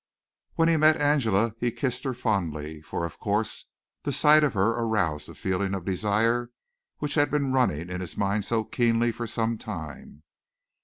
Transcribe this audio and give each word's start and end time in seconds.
When 0.55 0.67
he 0.67 0.77
met 0.77 0.97
Angela 0.97 1.53
he 1.59 1.69
kissed 1.71 2.05
her 2.05 2.15
fondly, 2.15 2.81
for 2.81 3.05
of 3.05 3.19
course 3.19 3.65
the 4.01 4.11
sight 4.11 4.43
of 4.43 4.55
her 4.55 4.69
aroused 4.71 5.29
the 5.29 5.35
feeling 5.35 5.75
of 5.75 5.85
desire 5.85 6.49
which 6.97 7.13
had 7.13 7.29
been 7.29 7.51
running 7.53 7.87
in 7.91 8.01
his 8.01 8.17
mind 8.17 8.43
so 8.43 8.63
keenly 8.63 9.11
for 9.11 9.27
some 9.27 9.59
time. 9.59 10.23